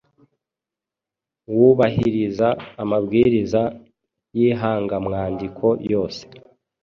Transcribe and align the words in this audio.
wubahiriza 1.55 2.47
amabwiriza 2.81 3.61
y’ihangamwandiko 4.37 5.67
yose. 5.91 6.23